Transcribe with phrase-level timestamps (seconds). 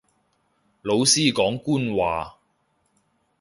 [0.81, 2.39] 老師講官話